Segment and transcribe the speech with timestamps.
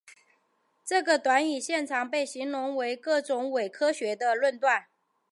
[0.83, 4.85] 这个短语现常被用来形容各种伪科学的论断。